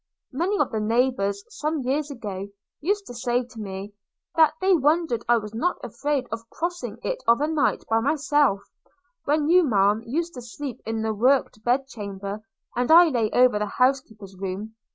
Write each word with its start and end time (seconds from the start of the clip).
–Many 0.31 0.57
of 0.57 0.71
the 0.71 0.79
neighbours 0.79 1.43
some 1.49 1.83
years 1.83 2.09
ago 2.09 2.47
used 2.79 3.05
to 3.05 3.13
say 3.13 3.43
to 3.45 3.59
me, 3.59 3.93
that 4.35 4.55
they 4.59 4.73
wondered 4.73 5.23
I 5.29 5.37
was 5.37 5.53
not 5.53 5.77
afraid 5.83 6.25
of 6.31 6.49
crossing 6.49 6.97
it 7.03 7.21
of 7.27 7.39
a 7.39 7.45
night 7.47 7.83
by 7.87 7.99
myself, 7.99 8.63
when 9.25 9.47
you, 9.47 9.61
Ma'am, 9.61 10.01
used 10.07 10.33
to 10.33 10.41
sleep 10.41 10.81
in 10.87 11.03
the 11.03 11.13
worked 11.13 11.63
bed 11.63 11.85
chamber, 11.87 12.41
and 12.75 12.89
I 12.89 13.09
lay 13.09 13.29
over 13.29 13.59
the 13.59 13.67
house 13.77 14.01
keeper's 14.01 14.35
room. 14.35 14.73